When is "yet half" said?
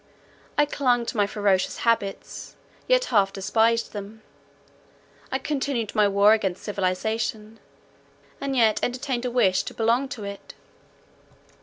2.87-3.31